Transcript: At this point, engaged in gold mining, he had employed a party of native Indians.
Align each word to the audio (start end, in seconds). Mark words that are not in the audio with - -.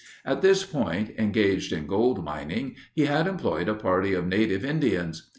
At 0.25 0.41
this 0.41 0.65
point, 0.65 1.11
engaged 1.19 1.71
in 1.71 1.85
gold 1.85 2.23
mining, 2.25 2.73
he 2.95 3.05
had 3.05 3.27
employed 3.27 3.67
a 3.69 3.75
party 3.75 4.15
of 4.15 4.25
native 4.25 4.65
Indians. 4.65 5.29